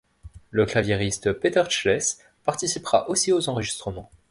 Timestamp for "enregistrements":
3.49-4.09